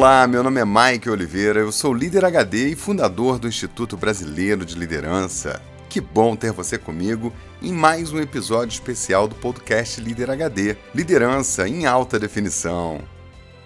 Olá, 0.00 0.26
meu 0.26 0.42
nome 0.42 0.58
é 0.58 0.64
Mike 0.64 1.10
Oliveira, 1.10 1.60
eu 1.60 1.70
sou 1.70 1.92
líder 1.92 2.24
HD 2.24 2.68
e 2.68 2.74
fundador 2.74 3.38
do 3.38 3.46
Instituto 3.46 3.98
Brasileiro 3.98 4.64
de 4.64 4.74
Liderança. 4.74 5.60
Que 5.90 6.00
bom 6.00 6.34
ter 6.34 6.52
você 6.52 6.78
comigo 6.78 7.30
em 7.60 7.70
mais 7.70 8.10
um 8.10 8.18
episódio 8.18 8.72
especial 8.72 9.28
do 9.28 9.34
podcast 9.34 10.00
Líder 10.00 10.30
HD 10.30 10.74
Liderança 10.94 11.68
em 11.68 11.84
Alta 11.84 12.18
Definição. 12.18 13.02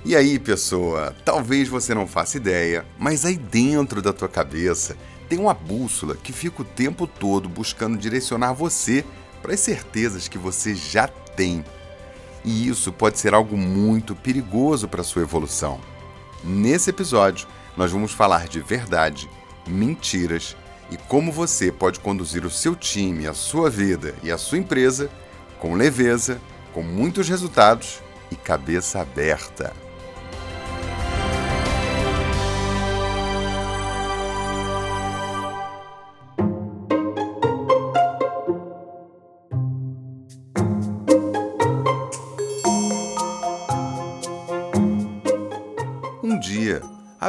E 0.04 0.16
aí, 0.16 0.36
pessoa, 0.40 1.14
talvez 1.24 1.68
você 1.68 1.94
não 1.94 2.04
faça 2.04 2.36
ideia, 2.36 2.84
mas 2.98 3.24
aí 3.24 3.36
dentro 3.36 4.02
da 4.02 4.12
tua 4.12 4.28
cabeça 4.28 4.96
tem 5.28 5.38
uma 5.38 5.54
bússola 5.54 6.16
que 6.16 6.32
fica 6.32 6.62
o 6.62 6.64
tempo 6.64 7.06
todo 7.06 7.48
buscando 7.48 7.96
direcionar 7.96 8.54
você 8.54 9.04
para 9.40 9.54
as 9.54 9.60
certezas 9.60 10.26
que 10.26 10.36
você 10.36 10.74
já 10.74 11.06
tem. 11.06 11.64
E 12.44 12.66
isso 12.66 12.92
pode 12.92 13.20
ser 13.20 13.34
algo 13.34 13.56
muito 13.56 14.16
perigoso 14.16 14.88
para 14.88 15.02
a 15.02 15.04
sua 15.04 15.22
evolução. 15.22 15.93
Nesse 16.44 16.90
episódio, 16.90 17.48
nós 17.74 17.90
vamos 17.90 18.12
falar 18.12 18.46
de 18.48 18.60
verdade, 18.60 19.30
mentiras 19.66 20.54
e 20.90 20.96
como 20.96 21.32
você 21.32 21.72
pode 21.72 21.98
conduzir 22.00 22.44
o 22.44 22.50
seu 22.50 22.76
time, 22.76 23.26
a 23.26 23.32
sua 23.32 23.70
vida 23.70 24.14
e 24.22 24.30
a 24.30 24.36
sua 24.36 24.58
empresa 24.58 25.10
com 25.58 25.74
leveza, 25.74 26.38
com 26.74 26.82
muitos 26.82 27.30
resultados 27.30 28.02
e 28.30 28.36
cabeça 28.36 29.00
aberta. 29.00 29.83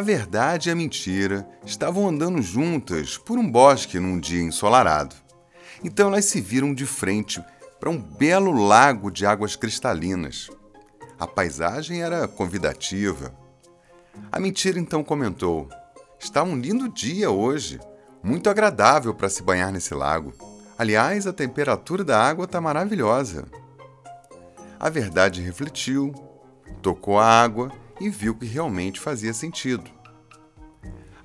Verdade 0.05 0.69
e 0.69 0.71
a 0.71 0.75
mentira 0.75 1.47
estavam 1.65 2.07
andando 2.07 2.39
juntas 2.39 3.17
por 3.17 3.39
um 3.39 3.51
bosque 3.51 3.99
num 3.99 4.19
dia 4.19 4.41
ensolarado. 4.41 5.15
Então 5.83 6.07
elas 6.07 6.25
se 6.25 6.39
viram 6.39 6.73
de 6.73 6.85
frente 6.85 7.43
para 7.79 7.89
um 7.89 7.97
belo 7.97 8.53
lago 8.53 9.09
de 9.09 9.25
águas 9.25 9.55
cristalinas. 9.55 10.49
A 11.19 11.25
paisagem 11.25 12.03
era 12.03 12.27
convidativa. 12.27 13.33
A 14.31 14.39
mentira 14.39 14.79
então 14.79 15.03
comentou: 15.03 15.67
Está 16.19 16.43
um 16.43 16.55
lindo 16.55 16.87
dia 16.87 17.31
hoje, 17.31 17.79
muito 18.23 18.47
agradável 18.47 19.13
para 19.13 19.27
se 19.27 19.41
banhar 19.41 19.71
nesse 19.71 19.93
lago. 19.95 20.33
Aliás, 20.77 21.25
a 21.25 21.33
temperatura 21.33 22.03
da 22.03 22.21
água 22.21 22.45
está 22.45 22.61
maravilhosa. 22.61 23.45
A 24.79 24.87
verdade 24.87 25.41
refletiu, 25.41 26.13
tocou 26.81 27.17
a 27.17 27.25
água 27.25 27.71
e 27.99 28.09
viu 28.09 28.35
que 28.35 28.45
realmente 28.45 28.99
fazia 28.99 29.33
sentido. 29.33 29.94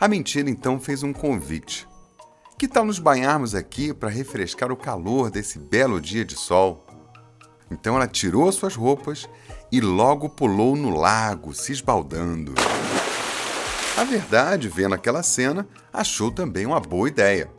A 0.01 0.09
mentira 0.09 0.49
então 0.49 0.81
fez 0.81 1.03
um 1.03 1.13
convite. 1.13 1.87
Que 2.57 2.67
tal 2.67 2.87
nos 2.87 2.99
banharmos 2.99 3.55
aqui 3.55 3.93
para 3.93 4.09
refrescar 4.09 4.73
o 4.73 4.77
calor 4.77 5.31
desse 5.31 5.59
belo 5.59 6.01
dia 6.01 6.25
de 6.25 6.37
sol? 6.37 6.87
Então 7.71 7.97
ela 7.97 8.09
tirou 8.09 8.51
suas 8.51 8.75
roupas 8.75 9.29
e 9.71 9.79
logo 9.79 10.31
pulou 10.31 10.75
no 10.75 10.89
lago, 10.89 11.53
se 11.53 11.73
esbaldando. 11.73 12.55
A 13.99 14.05
verdade, 14.05 14.71
vendo 14.71 14.95
aquela 14.95 15.23
cena, 15.23 15.69
achou 15.93 16.31
também 16.31 16.65
uma 16.65 16.81
boa 16.81 17.07
ideia. 17.07 17.51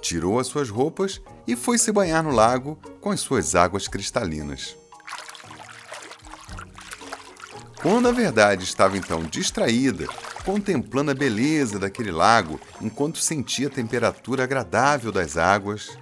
Tirou 0.00 0.40
as 0.40 0.48
suas 0.48 0.68
roupas 0.68 1.22
e 1.46 1.54
foi 1.54 1.78
se 1.78 1.92
banhar 1.92 2.20
no 2.20 2.32
lago 2.32 2.76
com 3.00 3.10
as 3.10 3.20
suas 3.20 3.54
águas 3.54 3.86
cristalinas. 3.86 4.76
Quando 7.80 8.08
a 8.08 8.12
verdade 8.12 8.64
estava 8.64 8.98
então 8.98 9.22
distraída, 9.22 10.08
contemplando 10.46 11.10
a 11.10 11.14
beleza 11.14 11.76
daquele 11.76 12.12
lago 12.12 12.60
enquanto 12.80 13.18
sentia 13.18 13.66
a 13.66 13.70
temperatura 13.70 14.44
agradável 14.44 15.10
das 15.10 15.36
águas, 15.36 15.98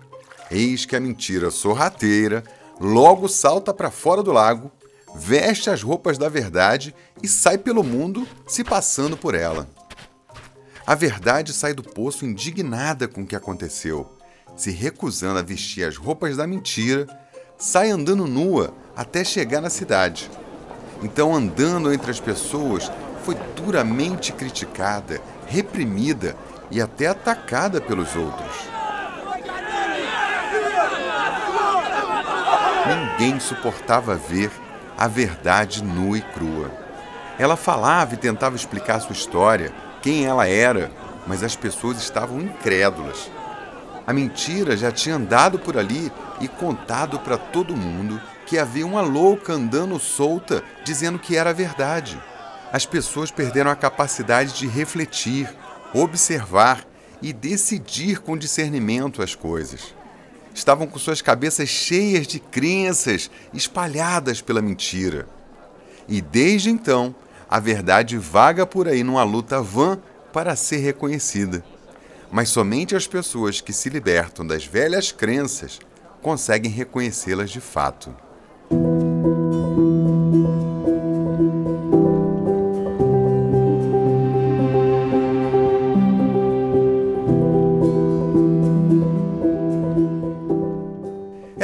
eis 0.51 0.85
que 0.85 0.95
a 0.95 1.01
mentira 1.01 1.51
sorrateira 1.51 2.45
logo 2.79 3.27
salta 3.27 3.73
para 3.73 3.91
fora 3.91 4.23
do 4.23 4.31
lago, 4.31 4.71
veste 5.17 5.71
as 5.71 5.83
roupas 5.83 6.19
da 6.19 6.29
verdade 6.29 6.95
e 7.23 7.27
sai 7.27 7.57
pelo 7.57 7.83
mundo 7.83 8.29
se 8.47 8.63
passando 8.63 9.17
por 9.17 9.35
ela. 9.35 9.67
A 10.87 10.95
verdade 10.95 11.55
sai 11.55 11.73
do 11.73 11.83
poço 11.83 12.27
indignada 12.27 13.09
com 13.09 13.23
o 13.23 13.27
que 13.27 13.35
aconteceu, 13.35 14.15
se 14.55 14.71
recusando 14.71 15.39
a 15.39 15.43
vestir 15.43 15.89
as 15.89 15.97
roupas 15.97 16.37
da 16.37 16.47
mentira, 16.47 17.07
sai 17.57 17.91
andando 17.91 18.27
nua 18.27 18.75
até 18.95 19.25
chegar 19.25 19.63
na 19.63 19.71
cidade. 19.71 20.31
Então, 21.03 21.35
andando 21.35 21.93
entre 21.93 22.11
as 22.11 22.21
pessoas, 22.21 22.91
foi 23.25 23.35
duramente 23.57 24.33
criticada, 24.33 25.21
reprimida 25.47 26.37
e 26.71 26.81
até 26.81 27.07
atacada 27.07 27.81
pelos 27.81 28.15
outros. 28.15 28.53
Ninguém 32.87 33.41
suportava 33.41 34.15
ver 34.15 34.51
a 34.97 35.09
verdade 35.09 35.83
nua 35.83 36.19
e 36.19 36.21
crua. 36.21 36.71
Ela 37.39 37.57
falava 37.57 38.15
e 38.15 38.19
tentava 38.19 38.55
explicar 38.55 39.01
sua 39.01 39.15
história, 39.15 39.73
quem 40.03 40.27
ela 40.27 40.47
era, 40.47 40.91
mas 41.27 41.43
as 41.43 41.57
pessoas 41.57 41.97
estavam 41.97 42.41
incrédulas. 42.41 43.31
A 44.07 44.13
mentira 44.13 44.77
já 44.77 44.93
tinha 44.93 45.17
andado 45.17 45.59
por 45.59 45.79
ali 45.79 46.13
e 46.41 46.47
contado 46.47 47.19
para 47.19 47.39
todo 47.39 47.75
mundo 47.75 48.21
que 48.47 48.59
havia 48.59 48.87
uma 48.87 49.01
louca 49.01 49.55
andando 49.55 49.99
solta 49.99 50.63
dizendo 50.85 51.19
que 51.19 51.37
era 51.37 51.55
verdade. 51.55 52.21
As 52.75 52.85
pessoas 52.85 53.31
perderam 53.31 53.71
a 53.71 53.77
capacidade 53.77 54.55
de 54.55 54.67
refletir, 54.67 55.49
observar 55.93 56.85
e 57.23 57.33
decidir 57.33 58.21
com 58.21 58.37
discernimento 58.37 59.23
as 59.23 59.33
coisas. 59.33 59.95
Estavam 60.53 60.85
com 60.89 60.99
suas 60.99 61.23
cabeças 61.23 61.69
cheias 61.69 62.27
de 62.27 62.41
crenças 62.41 63.31
espalhadas 63.53 64.43
pela 64.43 64.61
mentira. 64.61 65.29
E 66.09 66.21
desde 66.21 66.69
então, 66.69 67.15
a 67.49 67.61
verdade 67.61 68.19
vaga 68.19 68.67
por 68.67 68.89
aí 68.89 69.05
numa 69.05 69.23
luta 69.23 69.63
vã 69.63 69.97
para 70.33 70.57
ser 70.57 70.79
reconhecida. 70.79 71.65
Mas 72.29 72.49
somente 72.49 72.97
as 72.97 73.07
pessoas 73.07 73.61
que 73.61 73.73
se 73.73 73.89
libertam 73.89 74.45
das 74.45 74.67
velhas 74.67 75.13
crenças 75.13 75.79
conseguem 76.21 76.73
reconhecê-las 76.73 77.53
de 77.53 77.61
fato. 77.61 78.24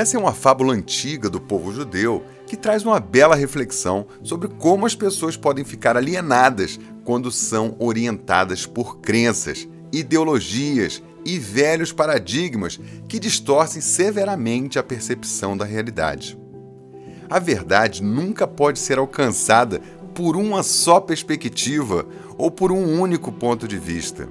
Essa 0.00 0.16
é 0.16 0.18
uma 0.18 0.32
fábula 0.32 0.72
antiga 0.72 1.28
do 1.28 1.38
povo 1.38 1.74
judeu 1.74 2.24
que 2.46 2.56
traz 2.56 2.86
uma 2.86 2.98
bela 2.98 3.36
reflexão 3.36 4.06
sobre 4.22 4.48
como 4.48 4.86
as 4.86 4.94
pessoas 4.94 5.36
podem 5.36 5.62
ficar 5.62 5.94
alienadas 5.94 6.80
quando 7.04 7.30
são 7.30 7.76
orientadas 7.78 8.64
por 8.64 9.00
crenças, 9.00 9.68
ideologias 9.92 11.02
e 11.22 11.38
velhos 11.38 11.92
paradigmas 11.92 12.80
que 13.06 13.18
distorcem 13.18 13.82
severamente 13.82 14.78
a 14.78 14.82
percepção 14.82 15.54
da 15.54 15.66
realidade. 15.66 16.38
A 17.28 17.38
verdade 17.38 18.02
nunca 18.02 18.48
pode 18.48 18.78
ser 18.78 18.96
alcançada 18.96 19.82
por 20.14 20.34
uma 20.34 20.62
só 20.62 20.98
perspectiva 20.98 22.06
ou 22.38 22.50
por 22.50 22.72
um 22.72 22.98
único 22.98 23.30
ponto 23.30 23.68
de 23.68 23.76
vista. 23.76 24.26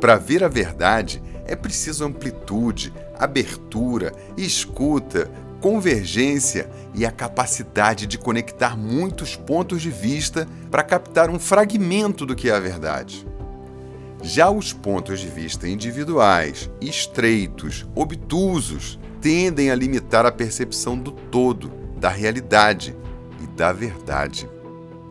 Para 0.00 0.16
ver 0.16 0.42
a 0.42 0.48
verdade, 0.48 1.22
é 1.46 1.54
preciso 1.54 2.04
amplitude, 2.04 2.92
abertura, 3.20 4.12
escuta, 4.36 5.30
convergência 5.60 6.70
e 6.94 7.04
a 7.04 7.10
capacidade 7.10 8.06
de 8.06 8.16
conectar 8.16 8.76
muitos 8.76 9.36
pontos 9.36 9.82
de 9.82 9.90
vista 9.90 10.48
para 10.70 10.82
captar 10.82 11.28
um 11.28 11.38
fragmento 11.38 12.24
do 12.24 12.34
que 12.34 12.48
é 12.48 12.54
a 12.54 12.60
verdade. 12.60 13.26
Já 14.22 14.50
os 14.50 14.72
pontos 14.72 15.20
de 15.20 15.28
vista 15.28 15.68
individuais, 15.68 16.70
estreitos, 16.80 17.86
obtusos, 17.94 18.98
tendem 19.20 19.70
a 19.70 19.74
limitar 19.74 20.24
a 20.24 20.32
percepção 20.32 20.96
do 20.96 21.12
todo, 21.12 21.70
da 21.98 22.08
realidade 22.08 22.96
e 23.42 23.46
da 23.46 23.72
verdade. 23.72 24.48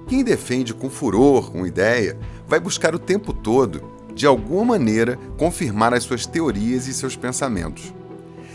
Quem 0.07 0.23
defende 0.23 0.73
com 0.73 0.89
furor 0.89 1.55
uma 1.55 1.67
ideia 1.67 2.17
vai 2.47 2.59
buscar 2.59 2.95
o 2.95 2.99
tempo 2.99 3.31
todo 3.31 3.99
de 4.19 4.25
alguma 4.25 4.65
maneira, 4.65 5.17
confirmar 5.37 5.93
as 5.93 6.03
suas 6.03 6.25
teorias 6.25 6.87
e 6.87 6.93
seus 6.93 7.15
pensamentos. 7.15 7.93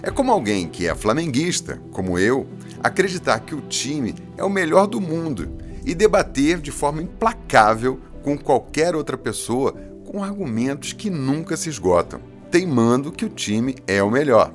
É 0.06 0.10
como 0.10 0.30
alguém 0.30 0.68
que 0.68 0.86
é 0.86 0.94
flamenguista, 0.94 1.80
como 1.90 2.18
eu, 2.18 2.46
acreditar 2.82 3.40
que 3.40 3.54
o 3.54 3.62
time 3.62 4.14
é 4.36 4.44
o 4.44 4.50
melhor 4.50 4.86
do 4.86 5.00
mundo 5.00 5.56
e 5.82 5.94
debater 5.94 6.60
de 6.60 6.70
forma 6.70 7.00
implacável 7.00 7.98
com 8.22 8.36
qualquer 8.36 8.94
outra 8.94 9.16
pessoa 9.16 9.72
com 10.04 10.22
argumentos 10.22 10.92
que 10.92 11.08
nunca 11.08 11.56
se 11.56 11.70
esgotam, 11.70 12.20
teimando 12.50 13.10
que 13.10 13.24
o 13.24 13.30
time 13.30 13.76
é 13.86 14.02
o 14.02 14.10
melhor. 14.10 14.52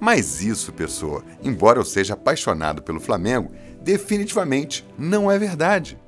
Mas 0.00 0.40
isso, 0.40 0.72
pessoa, 0.72 1.22
embora 1.44 1.78
eu 1.78 1.84
seja 1.84 2.14
apaixonado 2.14 2.80
pelo 2.82 2.98
Flamengo, 2.98 3.52
definitivamente 3.82 4.88
não 4.96 5.30
é 5.30 5.38
verdade. 5.38 5.98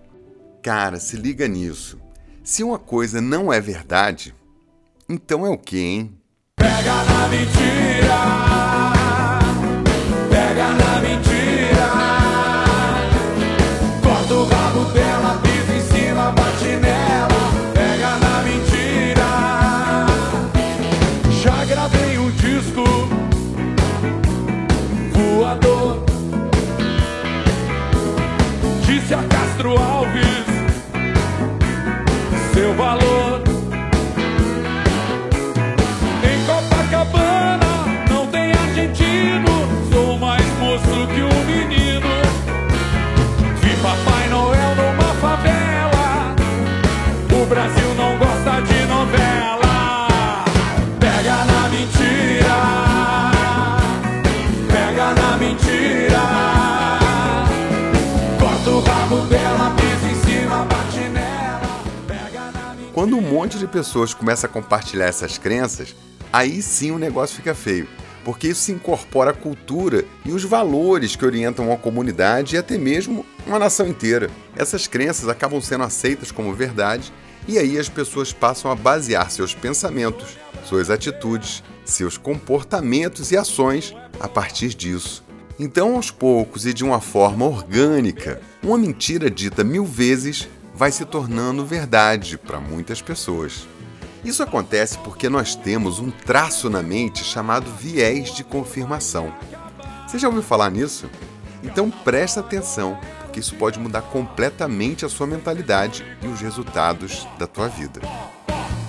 Cara, 0.62 0.98
se 0.98 1.18
liga 1.18 1.46
nisso. 1.46 2.00
Se 2.42 2.64
uma 2.64 2.78
coisa 2.78 3.20
não 3.20 3.52
é 3.52 3.60
verdade, 3.60 4.34
então 5.06 5.44
é 5.44 5.50
o 5.50 5.58
que, 5.58 5.78
hein? 5.78 6.23
Pega 6.64 7.04
na 7.04 7.28
mentira, 7.28 8.20
monte 63.44 63.58
de 63.58 63.66
pessoas 63.66 64.14
começa 64.14 64.46
a 64.46 64.48
compartilhar 64.48 65.04
essas 65.04 65.36
crenças, 65.36 65.94
aí 66.32 66.62
sim 66.62 66.92
o 66.92 66.98
negócio 66.98 67.36
fica 67.36 67.54
feio, 67.54 67.86
porque 68.24 68.48
isso 68.48 68.62
se 68.62 68.72
incorpora 68.72 69.32
à 69.32 69.34
cultura 69.34 70.02
e 70.24 70.32
os 70.32 70.42
valores 70.44 71.14
que 71.14 71.26
orientam 71.26 71.66
uma 71.66 71.76
comunidade 71.76 72.54
e 72.54 72.58
até 72.58 72.78
mesmo 72.78 73.26
uma 73.46 73.58
nação 73.58 73.86
inteira. 73.86 74.30
Essas 74.56 74.86
crenças 74.86 75.28
acabam 75.28 75.60
sendo 75.60 75.84
aceitas 75.84 76.32
como 76.32 76.54
verdade 76.54 77.12
e 77.46 77.58
aí 77.58 77.78
as 77.78 77.86
pessoas 77.86 78.32
passam 78.32 78.70
a 78.70 78.74
basear 78.74 79.30
seus 79.30 79.54
pensamentos, 79.54 80.38
suas 80.64 80.88
atitudes, 80.88 81.62
seus 81.84 82.16
comportamentos 82.16 83.30
e 83.30 83.36
ações 83.36 83.94
a 84.18 84.26
partir 84.26 84.72
disso. 84.72 85.22
Então, 85.60 85.96
aos 85.96 86.10
poucos 86.10 86.64
e 86.64 86.72
de 86.72 86.82
uma 86.82 86.98
forma 86.98 87.44
orgânica, 87.44 88.40
uma 88.62 88.78
mentira 88.78 89.30
dita 89.30 89.62
mil 89.62 89.84
vezes 89.84 90.48
vai 90.74 90.90
se 90.90 91.04
tornando 91.04 91.64
verdade 91.64 92.36
para 92.36 92.58
muitas 92.58 93.00
pessoas. 93.00 93.66
Isso 94.24 94.42
acontece 94.42 94.98
porque 94.98 95.28
nós 95.28 95.54
temos 95.54 96.00
um 96.00 96.10
traço 96.10 96.68
na 96.68 96.82
mente 96.82 97.22
chamado 97.22 97.70
viés 97.70 98.34
de 98.34 98.42
confirmação. 98.42 99.32
Você 100.06 100.18
já 100.18 100.28
ouviu 100.28 100.42
falar 100.42 100.70
nisso? 100.70 101.08
Então 101.62 101.90
presta 101.90 102.40
atenção, 102.40 102.98
porque 103.22 103.40
isso 103.40 103.54
pode 103.56 103.78
mudar 103.78 104.02
completamente 104.02 105.04
a 105.04 105.08
sua 105.08 105.26
mentalidade 105.26 106.04
e 106.22 106.26
os 106.26 106.40
resultados 106.40 107.26
da 107.38 107.46
tua 107.46 107.68
vida. 107.68 108.00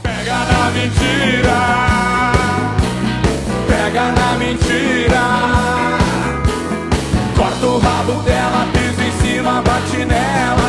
Pega 0.01 0.37
na 0.45 0.71
mentira, 0.71 2.31
pega 3.67 4.11
na 4.11 4.37
mentira. 4.37 5.21
Corta 7.35 7.65
o 7.65 7.77
rabo 7.77 8.13
dela, 8.23 8.67
pisa 8.73 9.03
em 9.03 9.11
cima, 9.21 9.61
bate 9.61 10.05
nela. 10.05 10.64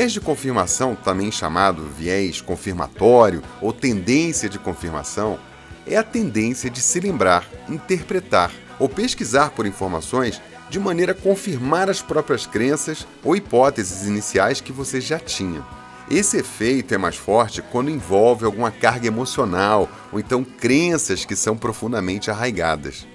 Viés 0.00 0.12
de 0.12 0.20
confirmação, 0.22 0.94
também 0.94 1.30
chamado 1.30 1.84
viés 1.84 2.40
confirmatório 2.40 3.42
ou 3.60 3.70
tendência 3.70 4.48
de 4.48 4.58
confirmação, 4.58 5.38
é 5.86 5.94
a 5.94 6.02
tendência 6.02 6.70
de 6.70 6.80
se 6.80 6.98
lembrar, 7.00 7.46
interpretar 7.68 8.50
ou 8.78 8.88
pesquisar 8.88 9.50
por 9.50 9.66
informações 9.66 10.40
de 10.70 10.80
maneira 10.80 11.12
a 11.12 11.14
confirmar 11.14 11.90
as 11.90 12.00
próprias 12.00 12.46
crenças 12.46 13.06
ou 13.22 13.36
hipóteses 13.36 14.08
iniciais 14.08 14.58
que 14.58 14.72
você 14.72 15.02
já 15.02 15.18
tinha. 15.18 15.62
Esse 16.10 16.38
efeito 16.38 16.94
é 16.94 16.96
mais 16.96 17.16
forte 17.16 17.60
quando 17.60 17.90
envolve 17.90 18.46
alguma 18.46 18.70
carga 18.70 19.06
emocional 19.06 19.86
ou 20.10 20.18
então 20.18 20.42
crenças 20.42 21.26
que 21.26 21.36
são 21.36 21.58
profundamente 21.58 22.30
arraigadas. 22.30 23.06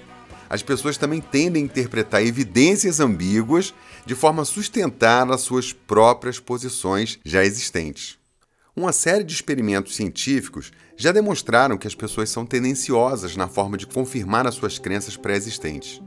As 0.48 0.62
pessoas 0.62 0.96
também 0.96 1.20
tendem 1.20 1.62
a 1.62 1.66
interpretar 1.66 2.24
evidências 2.24 3.00
ambíguas 3.00 3.74
de 4.04 4.14
forma 4.14 4.42
a 4.42 4.44
sustentar 4.44 5.30
as 5.30 5.40
suas 5.40 5.72
próprias 5.72 6.38
posições 6.38 7.18
já 7.24 7.44
existentes. 7.44 8.18
Uma 8.74 8.92
série 8.92 9.24
de 9.24 9.32
experimentos 9.32 9.96
científicos 9.96 10.70
já 10.96 11.10
demonstraram 11.10 11.78
que 11.78 11.86
as 11.86 11.94
pessoas 11.94 12.28
são 12.28 12.44
tendenciosas 12.44 13.34
na 13.34 13.48
forma 13.48 13.76
de 13.76 13.86
confirmar 13.86 14.46
as 14.46 14.54
suas 14.54 14.78
crenças 14.78 15.16
pré-existentes. 15.16 16.00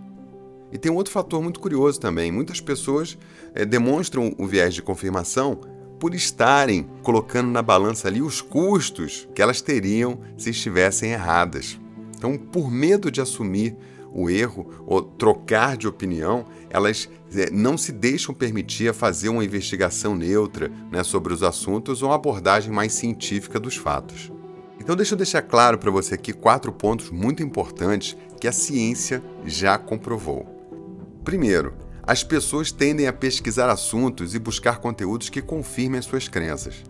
E 0.72 0.78
tem 0.78 0.92
um 0.92 0.96
outro 0.96 1.12
fator 1.12 1.42
muito 1.42 1.60
curioso 1.60 2.00
também: 2.00 2.32
muitas 2.32 2.62
pessoas 2.62 3.18
eh, 3.56 3.66
demonstram 3.66 4.36
o 4.38 4.46
viés 4.46 4.74
de 4.74 4.82
confirmação 4.82 5.60
por 6.00 6.16
estarem 6.16 6.88
colocando 7.04 7.50
na 7.50 7.62
balança 7.62 8.08
ali 8.08 8.22
os 8.22 8.40
custos 8.40 9.28
que 9.36 9.42
elas 9.42 9.62
teriam 9.62 10.20
se 10.38 10.52
estivessem 10.52 11.12
erradas. 11.12 11.80
Então, 12.16 12.38
por 12.38 12.72
medo 12.72 13.12
de 13.12 13.20
assumir 13.20 13.76
o 14.12 14.30
erro 14.30 14.84
ou 14.86 15.02
trocar 15.02 15.78
de 15.78 15.88
opinião, 15.88 16.46
elas 16.70 17.10
eh, 17.34 17.50
não 17.52 17.78
se 17.78 17.92
deixam 17.92 18.34
permitir 18.34 18.90
a 18.90 18.94
fazer 18.94 19.30
uma 19.30 19.44
investigação 19.44 20.16
neutra 20.16 20.72
né, 20.92 21.04
sobre 21.04 21.34
os 21.34 21.44
assuntos 21.44 22.02
ou 22.02 22.10
uma 22.10 22.16
abordagem 22.16 22.72
mais 22.72 22.94
científica 22.94 23.60
dos 23.60 23.76
fatos. 23.76 24.32
Então, 24.80 24.96
deixa 24.96 25.14
eu 25.14 25.18
deixar 25.18 25.42
claro 25.42 25.78
para 25.78 25.92
você 25.92 26.16
aqui 26.16 26.34
quatro 26.34 26.72
pontos 26.72 27.10
muito 27.12 27.44
importantes 27.44 28.16
que 28.40 28.48
a 28.48 28.52
ciência 28.52 29.22
já 29.46 29.78
comprovou. 29.78 30.48
Primeiro, 31.24 31.74
as 32.02 32.24
pessoas 32.24 32.72
tendem 32.72 33.06
a 33.06 33.14
pesquisar 33.14 33.70
assuntos 33.70 34.34
e 34.34 34.40
buscar 34.40 34.80
conteúdos 34.80 35.30
que 35.30 35.42
confirmem 35.42 36.00
as 36.00 36.06
suas 36.06 36.28
crenças. 36.28 36.84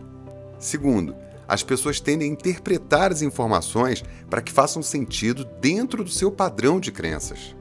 Segundo, 0.58 1.14
as 1.50 1.64
pessoas 1.64 1.98
tendem 1.98 2.30
a 2.30 2.32
interpretar 2.32 3.10
as 3.10 3.22
informações 3.22 4.04
para 4.30 4.40
que 4.40 4.52
façam 4.52 4.80
sentido 4.80 5.44
dentro 5.60 6.04
do 6.04 6.08
seu 6.08 6.30
padrão 6.30 6.78
de 6.78 6.92
crenças. 6.92 7.56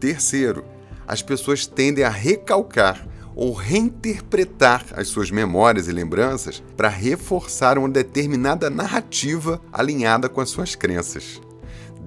Terceiro, 0.00 0.64
as 1.06 1.20
pessoas 1.20 1.66
tendem 1.66 2.02
a 2.02 2.08
recalcar 2.08 3.06
ou 3.36 3.52
reinterpretar 3.52 4.86
as 4.92 5.08
suas 5.08 5.30
memórias 5.30 5.86
e 5.86 5.92
lembranças 5.92 6.62
para 6.78 6.88
reforçar 6.88 7.76
uma 7.76 7.90
determinada 7.90 8.70
narrativa 8.70 9.60
alinhada 9.70 10.26
com 10.26 10.40
as 10.40 10.48
suas 10.48 10.74
crenças. 10.74 11.42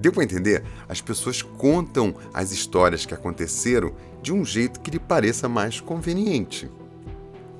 Deu 0.00 0.12
para 0.12 0.24
entender? 0.24 0.64
As 0.88 1.00
pessoas 1.00 1.42
contam 1.42 2.12
as 2.34 2.50
histórias 2.50 3.06
que 3.06 3.14
aconteceram 3.14 3.94
de 4.20 4.32
um 4.32 4.44
jeito 4.44 4.80
que 4.80 4.90
lhe 4.90 4.98
pareça 4.98 5.48
mais 5.48 5.80
conveniente. 5.80 6.68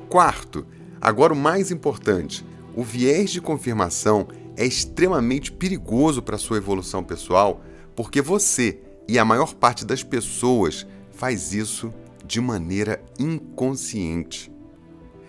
Quarto, 0.09 0.67
agora 1.01 1.33
o 1.33 1.37
mais 1.37 1.71
importante, 1.71 2.45
o 2.75 2.83
viés 2.83 3.31
de 3.31 3.41
confirmação 3.41 4.29
é 4.57 4.65
extremamente 4.65 5.53
perigoso 5.53 6.23
para 6.23 6.39
sua 6.39 6.57
evolução 6.57 7.03
pessoal, 7.03 7.63
porque 7.95 8.21
você 8.21 8.81
e 9.07 9.19
a 9.19 9.25
maior 9.25 9.55
parte 9.55 9.85
das 9.85 10.03
pessoas 10.03 10.87
faz 11.11 11.53
isso 11.53 11.93
de 12.25 12.41
maneira 12.41 13.03
inconsciente. 13.19 14.53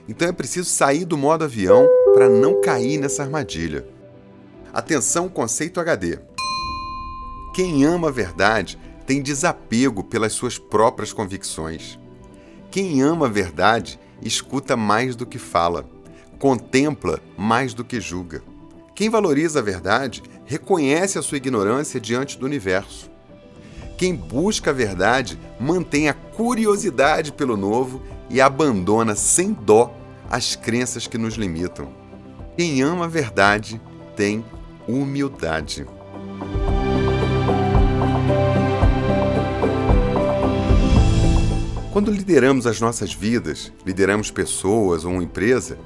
Então 0.08 0.28
é 0.28 0.32
preciso 0.32 0.70
sair 0.70 1.06
do 1.06 1.18
modo 1.18 1.44
avião 1.44 1.88
para 2.14 2.28
não 2.28 2.60
cair 2.62 2.98
nessa 2.98 3.24
armadilha. 3.24 3.88
Atenção, 4.74 5.30
conceito 5.30 5.80
HD. 5.80 6.20
Quem 7.54 7.86
ama 7.86 8.10
a 8.10 8.12
verdade 8.12 8.78
tem 9.06 9.22
desapego 9.22 10.04
pelas 10.04 10.34
suas 10.34 10.58
próprias 10.58 11.14
convicções. 11.14 12.00
Quem 12.70 13.02
ama 13.02 13.26
a 13.26 13.30
verdade 13.30 14.00
escuta 14.22 14.78
mais 14.78 15.16
do 15.16 15.26
que 15.26 15.40
fala, 15.40 15.90
contempla 16.40 17.20
mais 17.38 17.74
do 17.74 17.84
que 17.84 18.00
julga. 18.00 18.42
Quem 18.96 19.10
valoriza 19.10 19.60
a 19.60 19.62
verdade 19.62 20.24
reconhece 20.46 21.20
a 21.20 21.22
sua 21.22 21.38
ignorância 21.38 22.00
diante 22.00 22.40
do 22.40 22.46
universo. 22.46 23.12
Quem 23.98 24.16
busca 24.16 24.72
a 24.72 24.74
verdade 24.74 25.38
mantém 25.60 26.08
a 26.08 26.14
curiosidade 26.14 27.34
pelo 27.34 27.58
novo 27.58 28.02
e 28.30 28.40
abandona 28.40 29.14
sem 29.16 29.52
dó 29.54 29.94
as 30.30 30.56
crenças 30.56 31.06
que 31.06 31.18
nos 31.18 31.36
limitam. 31.36 31.90
Quem 32.56 32.82
ama 32.82 33.06
a 33.06 33.08
verdade 33.10 33.80
tem 34.16 34.44
humildade. 34.88 35.86
Quando 41.92 42.12
lideramos 42.12 42.66
as 42.66 42.80
nossas 42.80 43.14
vidas, 43.14 43.74
lideramos 43.86 44.32
pessoas 44.32 45.04
ou 45.04 45.12
uma 45.12 45.24
empresa, 45.24 45.78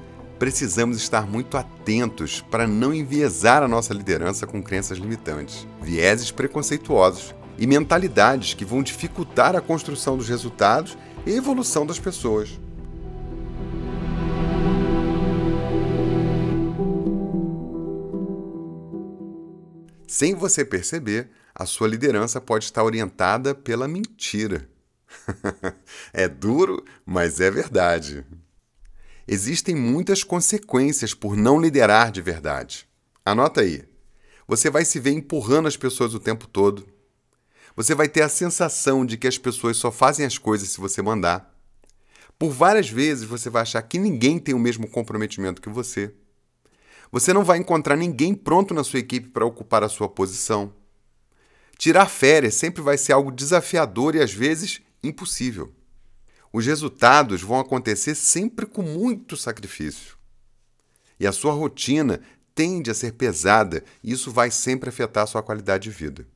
precisamos 0.43 0.97
estar 0.97 1.25
muito 1.25 1.55
atentos 1.55 2.41
para 2.41 2.67
não 2.67 2.93
enviesar 2.93 3.63
a 3.63 3.67
nossa 3.67 3.93
liderança 3.93 4.45
com 4.45 4.61
crenças 4.61 4.97
limitantes, 4.97 5.65
vieses 5.81 6.31
preconceituosos 6.31 7.33
e 7.57 7.65
mentalidades 7.65 8.53
que 8.53 8.65
vão 8.65 8.83
dificultar 8.83 9.55
a 9.55 9.61
construção 9.61 10.17
dos 10.17 10.27
resultados 10.27 10.97
e 11.25 11.31
evolução 11.31 11.85
das 11.85 11.97
pessoas. 11.97 12.59
Sem 20.05 20.35
você 20.35 20.65
perceber, 20.65 21.29
a 21.55 21.65
sua 21.65 21.87
liderança 21.87 22.41
pode 22.41 22.65
estar 22.65 22.83
orientada 22.83 23.55
pela 23.55 23.87
mentira. 23.87 24.67
é 26.11 26.27
duro, 26.27 26.83
mas 27.05 27.39
é 27.39 27.49
verdade. 27.49 28.25
Existem 29.27 29.73
muitas 29.75 30.23
consequências 30.23 31.13
por 31.13 31.37
não 31.37 31.59
liderar 31.59 32.11
de 32.11 32.21
verdade. 32.21 32.87
Anota 33.23 33.61
aí. 33.61 33.83
Você 34.47 34.69
vai 34.69 34.83
se 34.83 34.99
ver 34.99 35.11
empurrando 35.11 35.67
as 35.67 35.77
pessoas 35.77 36.13
o 36.13 36.19
tempo 36.19 36.47
todo. 36.47 36.85
Você 37.75 37.95
vai 37.95 38.09
ter 38.09 38.21
a 38.21 38.29
sensação 38.29 39.05
de 39.05 39.17
que 39.17 39.27
as 39.27 39.37
pessoas 39.37 39.77
só 39.77 39.91
fazem 39.91 40.25
as 40.25 40.37
coisas 40.37 40.69
se 40.69 40.79
você 40.79 41.01
mandar. 41.01 41.57
Por 42.37 42.51
várias 42.51 42.89
vezes 42.89 43.23
você 43.23 43.49
vai 43.49 43.61
achar 43.61 43.81
que 43.81 43.97
ninguém 43.97 44.37
tem 44.37 44.53
o 44.53 44.59
mesmo 44.59 44.87
comprometimento 44.87 45.61
que 45.61 45.69
você. 45.69 46.13
Você 47.11 47.31
não 47.31 47.43
vai 47.43 47.57
encontrar 47.57 47.95
ninguém 47.95 48.35
pronto 48.35 48.73
na 48.73 48.83
sua 48.83 48.99
equipe 48.99 49.29
para 49.29 49.45
ocupar 49.45 49.83
a 49.83 49.89
sua 49.89 50.09
posição. 50.09 50.73
Tirar 51.77 52.07
férias 52.07 52.55
sempre 52.55 52.81
vai 52.81 52.97
ser 52.97 53.13
algo 53.13 53.31
desafiador 53.31 54.15
e 54.15 54.21
às 54.21 54.33
vezes 54.33 54.81
impossível. 55.01 55.73
Os 56.53 56.67
resultados 56.67 57.41
vão 57.41 57.59
acontecer 57.59 58.13
sempre 58.13 58.67
com 58.67 58.83
muito 58.83 59.35
sacrifício. 59.35 60.15
E 61.19 61.25
a 61.25 61.31
sua 61.31 61.51
rotina 61.51 62.21
tende 62.53 62.91
a 62.91 62.93
ser 62.93 63.13
pesada 63.13 63.83
e 64.03 64.11
isso 64.11 64.31
vai 64.31 64.51
sempre 64.51 64.89
afetar 64.89 65.23
a 65.23 65.27
sua 65.27 65.41
qualidade 65.41 65.85
de 65.85 65.89
vida. 65.89 66.27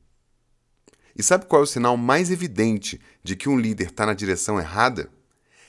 E 1.16 1.22
sabe 1.22 1.46
qual 1.46 1.62
é 1.62 1.64
o 1.64 1.66
sinal 1.66 1.96
mais 1.96 2.32
evidente 2.32 3.00
de 3.22 3.36
que 3.36 3.48
um 3.48 3.56
líder 3.56 3.88
está 3.88 4.04
na 4.04 4.14
direção 4.14 4.58
errada? 4.58 5.08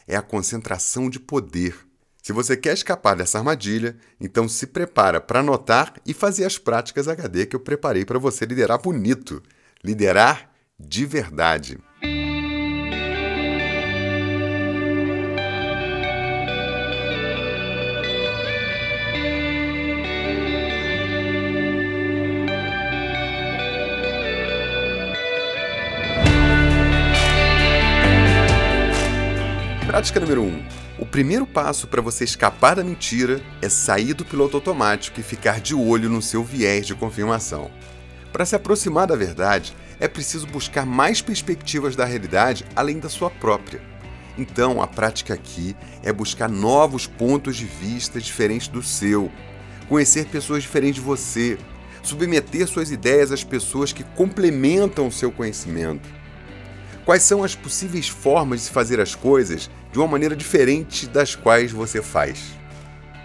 É 0.08 0.16
a 0.16 0.22
concentração 0.22 1.12
de 1.12 1.20
poder. 1.20 1.78
Se 2.22 2.34
você 2.34 2.58
quer 2.58 2.74
escapar 2.74 3.16
dessa 3.16 3.38
armadilha, 3.38 3.98
então 4.20 4.50
se 4.50 4.66
prepara 4.66 5.22
para 5.22 5.42
anotar 5.42 5.94
e 6.06 6.14
fazer 6.14 6.46
as 6.46 6.58
práticas 6.58 7.08
HD 7.08 7.46
que 7.46 7.56
eu 7.56 7.60
preparei 7.60 8.04
para 8.04 8.18
você 8.18 8.46
liderar 8.46 8.82
bonito. 8.82 9.44
Liderar 9.84 10.52
de 10.80 11.06
verdade. 11.06 11.78
Prática 30.00 30.22
número 30.22 30.44
1. 30.44 30.46
Um. 30.46 30.64
O 30.98 31.06
primeiro 31.06 31.46
passo 31.46 31.86
para 31.86 32.02
você 32.02 32.24
escapar 32.24 32.78
da 32.78 32.86
mentira 32.86 33.42
é 33.62 33.68
sair 33.68 34.14
do 34.14 34.24
piloto 34.24 34.56
automático 34.56 35.20
e 35.20 35.24
ficar 35.24 35.60
de 35.60 35.76
olho 35.76 36.10
no 36.10 36.22
seu 36.22 36.42
viés 36.42 36.88
de 36.88 36.96
confirmação. 36.96 37.70
Para 38.32 38.46
se 38.46 38.56
aproximar 38.56 39.08
da 39.08 39.18
verdade, 39.18 39.76
é 40.00 40.08
preciso 40.08 40.48
buscar 40.48 40.86
mais 40.86 41.22
perspectivas 41.22 41.98
da 41.98 42.06
realidade 42.06 42.66
além 42.78 42.98
da 42.98 43.10
sua 43.10 43.30
própria. 43.30 43.82
Então, 44.38 44.82
a 44.82 44.88
prática 44.88 45.34
aqui 45.34 45.76
é 46.02 46.14
buscar 46.14 46.48
novos 46.48 47.06
pontos 47.06 47.58
de 47.58 47.66
vista 47.66 48.22
diferentes 48.22 48.70
do 48.70 48.82
seu, 48.82 49.30
conhecer 49.90 50.28
pessoas 50.28 50.64
diferentes 50.64 50.96
de 50.96 51.02
você, 51.02 51.58
submeter 52.02 52.66
suas 52.68 52.90
ideias 52.90 53.34
às 53.34 53.44
pessoas 53.44 53.92
que 53.92 54.06
complementam 54.16 55.08
o 55.08 55.12
seu 55.12 55.30
conhecimento. 55.30 56.08
Quais 57.04 57.24
são 57.24 57.44
as 57.44 57.56
possíveis 57.56 58.08
formas 58.08 58.66
de 58.66 58.70
fazer 58.70 59.02
as 59.02 59.16
coisas 59.16 59.70
de 59.92 60.00
uma 60.00 60.08
maneira 60.08 60.36
diferente 60.36 61.08
das 61.08 61.36
quais 61.36 61.72
você 61.72 62.02
faz. 62.02 62.58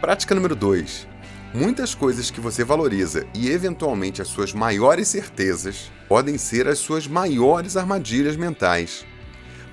Prática 0.00 0.34
número 0.34 0.54
2. 0.56 1.06
Muitas 1.54 1.94
coisas 1.94 2.30
que 2.30 2.40
você 2.40 2.64
valoriza 2.64 3.26
e 3.32 3.48
eventualmente 3.48 4.20
as 4.20 4.28
suas 4.28 4.52
maiores 4.52 5.08
certezas 5.08 5.92
podem 6.08 6.36
ser 6.36 6.66
as 6.66 6.78
suas 6.78 7.06
maiores 7.06 7.76
armadilhas 7.76 8.36
mentais. 8.36 9.06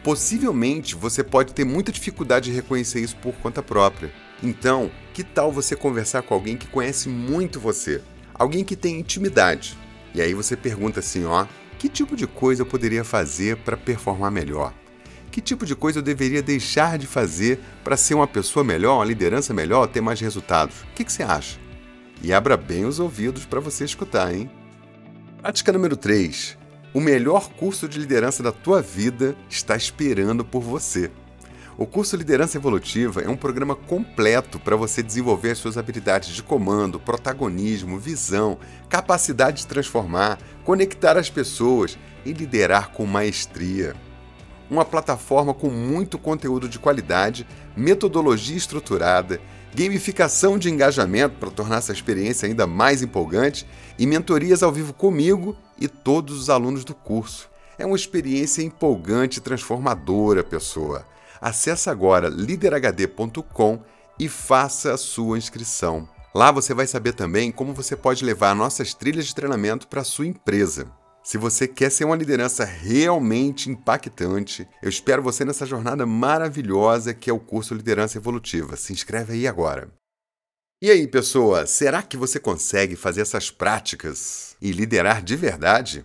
Possivelmente 0.04 0.96
você 0.96 1.24
pode 1.24 1.54
ter 1.54 1.64
muita 1.64 1.92
dificuldade 1.92 2.50
de 2.50 2.56
reconhecer 2.56 3.00
isso 3.00 3.16
por 3.18 3.34
conta 3.36 3.64
própria. 3.64 4.12
Então, 4.44 4.92
que 5.14 5.24
tal 5.24 5.52
você 5.52 5.76
conversar 5.76 6.22
com 6.22 6.34
alguém 6.34 6.58
que 6.58 6.68
conhece 6.68 7.10
muito 7.10 7.60
você? 7.60 8.02
Alguém 8.34 8.64
que 8.64 8.76
tem 8.76 9.00
intimidade. 9.00 9.78
E 10.14 10.22
aí 10.22 10.34
você 10.34 10.56
pergunta 10.56 11.00
assim, 11.00 11.26
ó, 11.26 11.46
que 11.78 11.90
tipo 11.90 12.16
de 12.16 12.28
coisa 12.28 12.62
eu 12.62 12.66
poderia 12.66 13.04
fazer 13.04 13.58
para 13.58 13.78
performar 13.78 14.32
melhor? 14.32 14.74
Que 15.32 15.40
tipo 15.40 15.66
de 15.66 15.78
coisa 15.78 16.00
eu 16.00 16.04
deveria 16.04 16.42
deixar 16.42 16.98
de 16.98 17.08
fazer 17.08 17.58
para 17.86 17.96
ser 17.96 18.16
uma 18.16 18.28
pessoa 18.28 18.66
melhor, 18.66 18.98
uma 18.98 19.06
liderança 19.06 19.54
melhor, 19.54 19.88
ter 19.88 20.02
mais 20.02 20.20
resultados? 20.20 20.82
O 20.82 20.88
que, 20.94 21.06
que 21.06 21.12
você 21.12 21.24
acha? 21.24 21.58
E 22.22 22.34
abra 22.34 22.58
bem 22.58 22.84
os 22.84 23.00
ouvidos 23.00 23.46
para 23.46 23.62
você 23.62 23.86
escutar, 23.86 24.36
hein? 24.36 24.52
Prática 25.42 25.72
número 25.72 25.96
3. 25.96 26.58
O 26.94 27.00
melhor 27.00 27.50
curso 27.54 27.88
de 27.88 27.98
liderança 27.98 28.44
da 28.44 28.52
tua 28.52 28.82
vida 28.82 29.34
está 29.50 29.78
esperando 29.78 30.44
por 30.44 30.62
você. 30.62 31.10
O 31.78 31.86
curso 31.88 32.18
Liderança 32.18 32.58
Evolutiva 32.58 33.22
é 33.22 33.30
um 33.30 33.38
programa 33.38 33.76
completo 33.76 34.60
para 34.60 34.76
você 34.76 35.02
desenvolver 35.02 35.52
as 35.52 35.58
suas 35.58 35.78
habilidades 35.78 36.36
de 36.36 36.44
comando, 36.44 37.00
protagonismo, 37.00 37.98
visão, 37.98 38.60
capacidade 38.90 39.62
de 39.62 39.68
transformar, 39.68 40.38
conectar 40.66 41.18
as 41.18 41.30
pessoas 41.30 41.98
e 42.26 42.34
liderar 42.34 42.90
com 42.90 43.06
maestria 43.06 43.96
uma 44.72 44.86
plataforma 44.86 45.54
com 45.54 45.70
muito 45.70 46.18
conteúdo 46.18 46.70
de 46.70 46.80
qualidade, 46.80 47.46
metodologia 47.76 48.56
estruturada, 48.56 49.42
gamificação 49.76 50.58
de 50.58 50.70
engajamento 50.70 51.36
para 51.36 51.52
tornar 51.52 51.80
essa 51.80 51.92
experiência 51.92 52.48
ainda 52.48 52.66
mais 52.66 53.02
empolgante 53.02 53.68
e 54.00 54.08
mentorias 54.08 54.64
ao 54.64 54.72
vivo 54.72 54.94
comigo 54.94 55.58
e 55.78 55.90
todos 55.90 56.40
os 56.40 56.50
alunos 56.50 56.86
do 56.86 56.96
curso. 56.96 57.50
É 57.78 57.86
uma 57.86 57.98
experiência 57.98 58.62
empolgante 58.62 59.40
e 59.40 59.42
transformadora, 59.42 60.42
pessoa. 60.42 61.06
Acesse 61.42 61.90
agora 61.90 62.30
liderhd.com 62.30 63.82
e 64.18 64.30
faça 64.30 64.94
a 64.94 64.98
sua 64.98 65.38
inscrição. 65.38 66.08
Lá 66.34 66.50
você 66.50 66.74
vai 66.74 66.88
saber 66.88 67.12
também 67.12 67.52
como 67.52 67.74
você 67.74 67.94
pode 67.98 68.24
levar 68.24 68.56
nossas 68.56 68.94
trilhas 68.94 69.26
de 69.26 69.36
treinamento 69.36 69.86
para 69.90 70.00
a 70.00 70.06
sua 70.06 70.28
empresa. 70.28 71.01
Se 71.24 71.38
você 71.38 71.68
quer 71.68 71.92
ser 71.92 72.04
uma 72.06 72.16
liderança 72.16 72.66
realmente 72.66 73.70
impactante, 73.70 74.68
eu 74.82 74.90
espero 74.90 75.22
você 75.22 75.46
nessa 75.46 75.68
jornada 75.68 76.04
maravilhosa 76.06 77.14
que 77.14 77.30
é 77.30 77.34
o 77.34 77.40
curso 77.40 77.76
Liderança 77.76 78.18
Evolutiva. 78.18 78.76
Se 78.76 78.92
inscreve 78.92 79.34
aí 79.34 79.48
agora. 79.48 79.88
E 80.82 80.90
aí, 80.90 81.08
pessoa, 81.08 81.68
será 81.68 82.02
que 82.02 82.18
você 82.18 82.40
consegue 82.40 82.96
fazer 82.96 83.22
essas 83.22 83.52
práticas 83.52 84.56
e 84.60 84.72
liderar 84.72 85.22
de 85.22 85.36
verdade? 85.36 86.04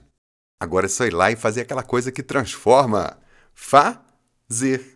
Agora 0.60 0.84
é 0.84 0.88
só 0.88 1.06
ir 1.06 1.14
lá 1.14 1.30
e 1.30 1.36
fazer 1.36 1.62
aquela 1.62 1.82
coisa 1.82 2.12
que 2.12 2.22
transforma. 2.22 3.18
Fazer. 3.54 4.95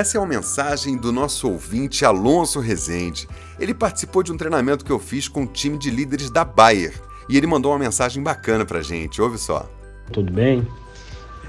Essa 0.00 0.16
é 0.16 0.18
uma 0.18 0.26
mensagem 0.26 0.96
do 0.96 1.12
nosso 1.12 1.46
ouvinte 1.46 2.06
Alonso 2.06 2.58
Rezende. 2.58 3.28
Ele 3.58 3.74
participou 3.74 4.22
de 4.22 4.32
um 4.32 4.36
treinamento 4.38 4.82
que 4.82 4.90
eu 4.90 4.98
fiz 4.98 5.28
com 5.28 5.42
um 5.42 5.46
time 5.46 5.76
de 5.76 5.90
líderes 5.90 6.30
da 6.30 6.42
Bayer 6.42 6.94
e 7.28 7.36
ele 7.36 7.46
mandou 7.46 7.70
uma 7.70 7.78
mensagem 7.78 8.22
bacana 8.22 8.64
pra 8.64 8.80
gente. 8.80 9.20
Ouve 9.20 9.36
só. 9.36 9.70
Tudo 10.10 10.32
bem? 10.32 10.66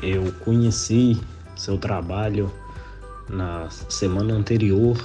Eu 0.04 0.34
conheci 0.44 1.18
seu 1.56 1.78
trabalho 1.78 2.52
na 3.30 3.70
semana 3.70 4.34
anterior. 4.34 4.98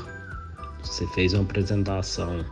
Você 0.83 1.07
fez 1.15 1.33
uma 1.33 1.45
apresentação 1.45 2.45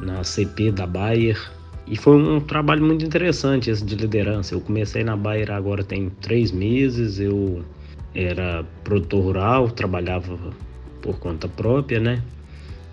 na 0.00 0.24
CP 0.24 0.72
da 0.72 0.84
Bayer 0.84 1.40
e 1.86 1.96
foi 1.96 2.16
um 2.16 2.40
trabalho 2.40 2.84
muito 2.84 3.04
interessante 3.04 3.70
esse 3.70 3.84
de 3.84 3.94
liderança. 3.94 4.52
Eu 4.52 4.60
comecei 4.60 5.04
na 5.04 5.16
Bayer 5.16 5.52
agora 5.52 5.84
tem 5.84 6.10
três 6.10 6.50
meses. 6.50 7.20
Eu 7.20 7.64
era 8.14 8.64
produtor 8.84 9.22
rural, 9.22 9.70
trabalhava 9.70 10.38
por 11.02 11.18
conta 11.18 11.48
própria, 11.48 12.00
né? 12.00 12.22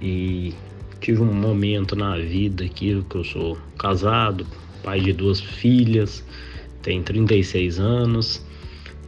E 0.01 0.53
tive 0.99 1.21
um 1.21 1.33
momento 1.33 1.95
na 1.95 2.17
vida 2.17 2.63
aqui 2.63 3.03
que 3.09 3.15
eu 3.15 3.23
sou 3.23 3.57
casado, 3.77 4.45
pai 4.83 4.99
de 4.99 5.13
duas 5.13 5.39
filhas, 5.39 6.23
tenho 6.81 7.03
36 7.03 7.79
anos 7.79 8.45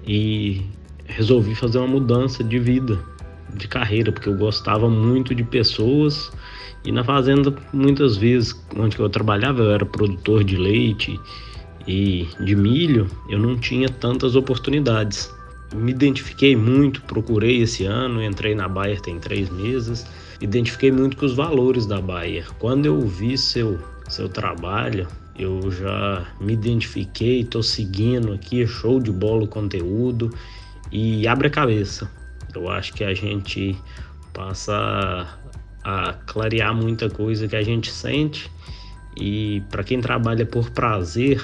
e 0.05 0.61
resolvi 1.05 1.53
fazer 1.55 1.77
uma 1.77 1.87
mudança 1.87 2.43
de 2.43 2.59
vida, 2.59 2.99
de 3.53 3.67
carreira, 3.67 4.11
porque 4.11 4.29
eu 4.29 4.37
gostava 4.37 4.89
muito 4.89 5.35
de 5.35 5.43
pessoas 5.43 6.31
e 6.83 6.91
na 6.91 7.03
fazenda 7.03 7.53
muitas 7.73 8.17
vezes 8.17 8.55
onde 8.75 8.97
eu 8.99 9.09
trabalhava 9.09 9.61
eu 9.61 9.71
era 9.71 9.85
produtor 9.85 10.43
de 10.43 10.55
leite 10.55 11.19
e 11.87 12.27
de 12.39 12.55
milho, 12.55 13.07
eu 13.29 13.39
não 13.39 13.55
tinha 13.57 13.87
tantas 13.87 14.35
oportunidades. 14.35 15.36
Me 15.73 15.91
identifiquei 15.91 16.55
muito, 16.55 17.01
procurei 17.03 17.61
esse 17.61 17.83
ano, 17.83 18.23
entrei 18.23 18.55
na 18.55 18.67
Bayer 18.67 19.01
tem 19.01 19.19
três 19.19 19.49
meses, 19.49 20.05
identifiquei 20.39 20.91
muito 20.91 21.17
com 21.17 21.25
os 21.25 21.33
valores 21.33 21.85
da 21.85 21.99
Bayer. 21.99 22.49
Quando 22.59 22.85
eu 22.85 23.01
vi 23.01 23.37
seu, 23.37 23.79
seu 24.07 24.29
trabalho, 24.29 25.07
eu 25.37 25.71
já 25.71 26.25
me 26.39 26.53
identifiquei, 26.53 27.41
estou 27.41 27.61
seguindo 27.61 28.33
aqui, 28.33 28.65
show 28.65 28.99
de 28.99 29.11
bola 29.11 29.43
o 29.43 29.47
conteúdo 29.47 30.33
e 30.91 31.27
abre 31.27 31.47
a 31.47 31.51
cabeça. 31.51 32.09
Eu 32.55 32.69
acho 32.69 32.93
que 32.93 33.03
a 33.03 33.13
gente 33.13 33.77
passa 34.33 35.27
a 35.83 36.13
clarear 36.25 36.73
muita 36.73 37.09
coisa 37.09 37.47
que 37.47 37.55
a 37.55 37.63
gente 37.63 37.91
sente 37.91 38.49
e 39.15 39.61
para 39.69 39.83
quem 39.83 39.99
trabalha 39.99 40.45
por 40.45 40.69
prazer, 40.69 41.43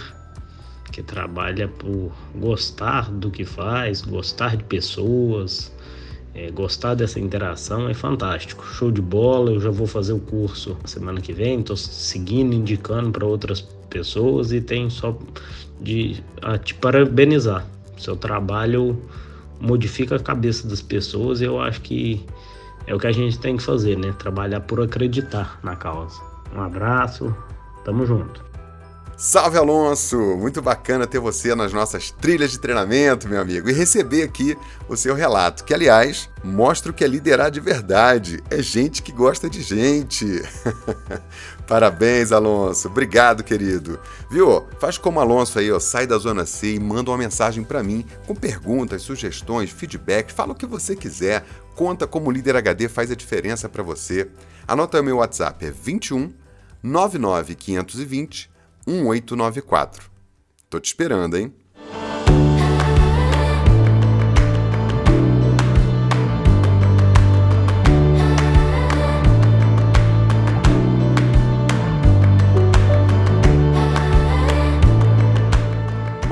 que 0.94 1.02
trabalha 1.02 1.68
por 1.68 2.12
gostar 2.36 3.10
do 3.10 3.32
que 3.32 3.44
faz, 3.44 4.02
gostar 4.02 4.56
de 4.56 4.64
pessoas, 4.64 5.74
é, 6.36 6.52
gostar 6.52 6.94
dessa 6.94 7.20
interação 7.20 7.90
é 7.90 7.96
fantástico. 7.96 8.64
Show 8.64 8.92
de 8.92 9.02
bola, 9.02 9.52
eu 9.52 9.60
já 9.60 9.72
vou 9.72 9.88
fazer 9.88 10.14
o 10.14 10.20
curso 10.20 10.78
semana 10.86 11.20
que 11.20 11.34
vem, 11.34 11.60
estou 11.60 11.76
seguindo, 11.76 12.54
indicando 12.54 13.12
para 13.12 13.26
outras 13.26 13.62
pessoas 13.90 14.52
e 14.52 14.62
tem 14.62 14.88
só 14.88 15.18
de 15.82 16.24
a 16.44 16.60
te 16.60 16.76
parabenizar. 16.76 17.66
Seu 17.98 18.16
trabalho 18.16 18.96
modifica 19.60 20.18
a 20.18 20.20
cabeça 20.20 20.68
das 20.68 20.82
pessoas 20.82 21.42
e 21.42 21.46
eu 21.46 21.60
acho 21.60 21.82
que 21.82 22.24
é 22.86 22.94
o 22.94 23.00
que 23.00 23.08
a 23.08 23.12
gente 23.12 23.40
tem 23.40 23.58
que 23.58 23.64
fazer, 23.64 23.98
né? 23.98 24.14
Trabalhar 24.20 24.62
por 24.62 24.80
acreditar 24.80 25.60
na 25.64 25.76
causa. 25.76 26.22
Um 26.56 26.62
abraço, 26.62 27.36
tamo 27.84 28.06
junto. 28.06 28.53
Salve 29.16 29.60
Alonso! 29.60 30.18
Muito 30.38 30.60
bacana 30.60 31.06
ter 31.06 31.20
você 31.20 31.54
nas 31.54 31.72
nossas 31.72 32.10
trilhas 32.10 32.52
de 32.52 32.60
treinamento, 32.60 33.30
meu 33.30 33.40
amigo, 33.40 33.70
e 33.70 33.74
receber 33.74 34.24
aqui 34.24 34.58
o 34.90 34.98
seu 34.98 35.14
relato, 35.14 35.64
que 35.64 35.74
aliás 35.74 36.30
mostra 36.44 36.92
o 36.92 36.94
que 36.94 37.04
é 37.04 37.08
liderar 37.08 37.52
de 37.52 37.60
verdade. 37.60 38.44
É 38.50 38.60
gente 38.62 39.04
que 39.04 39.12
gosta 39.12 39.48
de 39.48 39.62
gente. 39.62 40.26
Parabéns, 41.68 42.32
Alonso. 42.32 42.88
Obrigado, 42.88 43.44
querido. 43.44 44.00
Viu? 44.32 44.66
Faz 44.80 44.98
como 44.98 45.20
Alonso 45.20 45.60
aí, 45.60 45.72
ó, 45.72 45.80
sai 45.80 46.08
da 46.08 46.18
zona 46.18 46.44
C 46.46 46.74
e 46.74 46.80
manda 46.80 47.12
uma 47.12 47.18
mensagem 47.18 47.64
para 47.64 47.84
mim 47.84 48.04
com 48.26 48.34
perguntas, 48.34 49.04
sugestões, 49.04 49.70
feedback, 49.70 50.34
fala 50.34 50.54
o 50.54 50.56
que 50.56 50.66
você 50.66 50.96
quiser. 50.96 51.46
Conta 51.76 52.08
como 52.08 52.30
o 52.30 52.32
líder 52.32 52.56
HD 52.56 52.90
faz 52.90 53.12
a 53.12 53.16
diferença 53.16 53.70
para 53.70 53.84
você. 53.84 54.28
Anota 54.68 55.00
o 55.00 55.04
meu 55.04 55.18
WhatsApp, 55.18 55.68
é 55.68 55.72
21 55.72 56.34
99 56.82 57.56
520 57.56 58.53
1894. 58.86 60.12
Tô 60.70 60.80
te 60.80 60.88
esperando, 60.88 61.38
hein? 61.38 61.54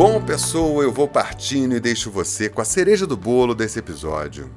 Bom, 0.04 0.20
pessoa, 0.20 0.84
eu 0.84 0.92
vou 0.92 1.08
partindo 1.08 1.76
e 1.76 1.80
deixo 1.80 2.10
você 2.10 2.50
com 2.50 2.60
a 2.60 2.66
cereja 2.66 3.06
do 3.06 3.16
bolo 3.16 3.54
desse 3.54 3.78
episódio. 3.78 4.50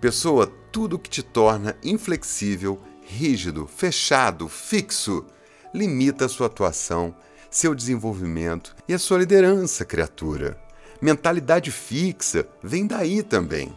Pessoa, 0.00 0.52
tudo 0.72 0.98
que 0.98 1.08
te 1.08 1.22
torna 1.22 1.76
inflexível, 1.80 2.80
rígido, 3.00 3.68
fechado, 3.68 4.48
fixo, 4.48 5.24
limita 5.72 6.24
a 6.24 6.28
sua 6.28 6.46
atuação, 6.46 7.14
seu 7.50 7.74
desenvolvimento 7.74 8.74
e 8.86 8.94
a 8.94 8.98
sua 8.98 9.18
liderança, 9.18 9.84
criatura. 9.84 10.58
Mentalidade 11.00 11.70
fixa 11.70 12.46
vem 12.62 12.86
daí 12.86 13.22
também. 13.22 13.72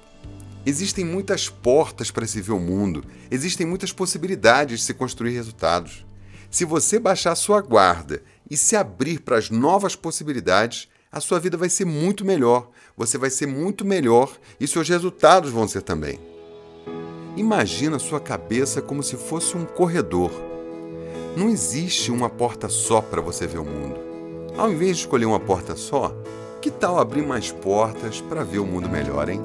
Existem 0.65 1.03
muitas 1.03 1.49
portas 1.49 2.11
para 2.11 2.27
se 2.27 2.41
ver 2.41 2.51
o 2.51 2.59
mundo, 2.59 3.03
existem 3.29 3.65
muitas 3.65 3.91
possibilidades 3.91 4.79
de 4.79 4.85
se 4.85 4.93
construir 4.93 5.31
resultados. 5.31 6.05
Se 6.49 6.65
você 6.65 6.99
baixar 6.99 7.35
sua 7.35 7.61
guarda 7.61 8.21
e 8.49 8.55
se 8.57 8.75
abrir 8.75 9.21
para 9.21 9.37
as 9.37 9.49
novas 9.49 9.95
possibilidades, 9.95 10.87
a 11.11 11.19
sua 11.19 11.39
vida 11.39 11.57
vai 11.57 11.69
ser 11.69 11.85
muito 11.85 12.23
melhor, 12.23 12.69
você 12.95 13.17
vai 13.17 13.29
ser 13.29 13.47
muito 13.47 13.83
melhor 13.83 14.37
e 14.59 14.67
seus 14.67 14.87
resultados 14.87 15.49
vão 15.49 15.67
ser 15.67 15.81
também. 15.81 16.19
Imagina 17.35 17.97
sua 17.97 18.19
cabeça 18.19 18.81
como 18.81 19.01
se 19.01 19.15
fosse 19.15 19.55
um 19.57 19.65
corredor 19.65 20.50
não 21.35 21.49
existe 21.49 22.11
uma 22.11 22.29
porta 22.29 22.67
só 22.69 23.01
para 23.01 23.21
você 23.21 23.47
ver 23.47 23.59
o 23.59 23.65
mundo. 23.65 23.95
Ao 24.57 24.71
invés 24.71 24.97
de 24.97 25.03
escolher 25.03 25.25
uma 25.25 25.39
porta 25.39 25.75
só, 25.75 26.13
que 26.61 26.69
tal 26.69 26.99
abrir 26.99 27.25
mais 27.25 27.51
portas 27.51 28.21
para 28.21 28.43
ver 28.43 28.59
o 28.59 28.65
mundo 28.65 28.89
melhor, 28.89 29.29
hein? 29.29 29.41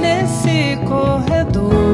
Nesse 0.00 0.76
corredor, 0.88 1.93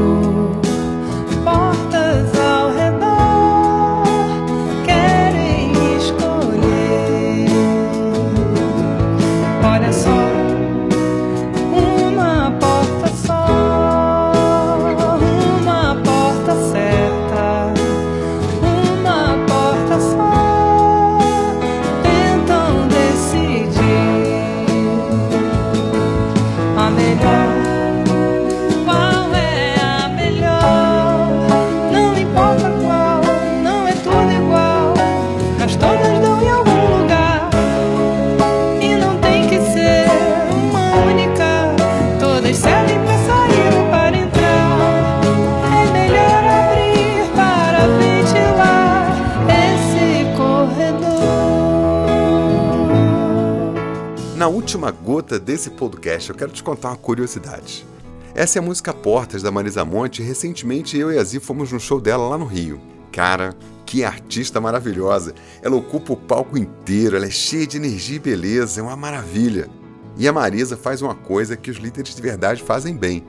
última 54.51 54.91
gota 54.91 55.39
desse 55.39 55.71
podcast, 55.71 56.29
eu 56.29 56.37
quero 56.37 56.53
te 56.53 56.63
contar 56.63 56.89
uma 56.91 56.97
curiosidade. 56.97 57.87
Essa 58.35 58.59
é 58.59 58.61
a 58.61 58.63
música 58.63 58.93
Portas 58.93 59.43
da 59.43 59.51
Marisa 59.51 59.85
Monte 59.85 60.23
recentemente 60.23 60.99
eu 60.99 61.13
e 61.13 61.19
a 61.19 61.25
Zi 61.25 61.41
fomos 61.41 61.73
no 61.73 61.81
show 61.81 62.01
dela 62.01 62.29
lá 62.29 62.37
no 62.37 62.45
Rio. 62.45 62.81
Cara, 63.11 63.57
que 63.87 64.05
artista 64.05 64.61
maravilhosa! 64.61 65.35
Ela 65.63 65.77
ocupa 65.77 66.13
o 66.13 66.17
palco 66.17 66.59
inteiro, 66.59 67.17
ela 67.17 67.27
é 67.27 67.31
cheia 67.31 67.67
de 67.67 67.77
energia 67.77 68.17
e 68.17 68.21
beleza, 68.21 68.81
é 68.81 68.83
uma 68.83 68.97
maravilha. 68.97 69.69
E 70.17 70.29
a 70.29 70.33
Marisa 70.33 70.77
faz 70.77 71.03
uma 71.03 71.15
coisa 71.15 71.57
que 71.57 71.71
os 71.71 71.79
líderes 71.79 72.15
de 72.15 72.23
verdade 72.23 72.63
fazem 72.63 72.97
bem: 72.97 73.25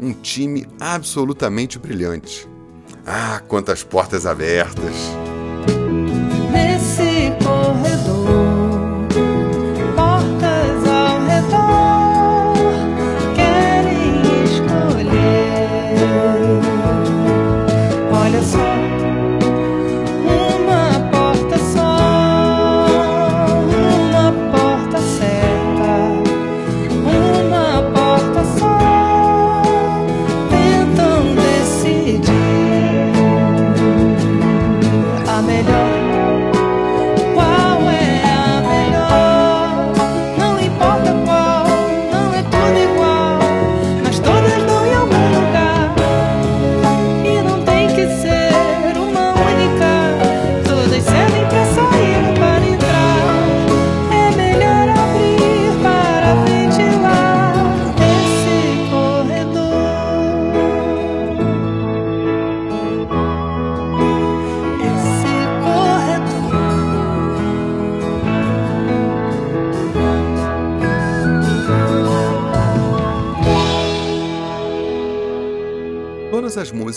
um 0.00 0.12
time 0.12 0.66
absolutamente 0.80 1.78
brilhante. 1.78 2.48
Ah, 3.06 3.40
quantas 3.46 3.84
portas 3.84 4.26
abertas! 4.26 4.94
Nesse 6.50 7.32
corredor, 7.44 8.19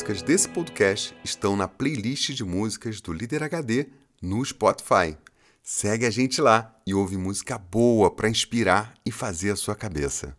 músicas 0.03 0.21
desse 0.21 0.49
podcast 0.49 1.15
estão 1.23 1.55
na 1.55 1.65
playlist 1.65 2.31
de 2.31 2.43
músicas 2.43 2.99
do 2.99 3.13
Líder 3.13 3.41
HD 3.41 3.87
no 4.21 4.43
Spotify. 4.43 5.17
Segue 5.61 6.05
a 6.05 6.09
gente 6.09 6.41
lá 6.41 6.77
e 6.85 6.93
ouve 6.93 7.15
música 7.15 7.57
boa 7.57 8.11
para 8.11 8.27
inspirar 8.27 8.95
e 9.05 9.11
fazer 9.13 9.51
a 9.51 9.55
sua 9.55 9.77
cabeça. 9.77 10.35